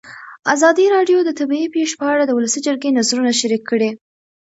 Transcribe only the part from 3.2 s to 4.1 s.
شریک کړي.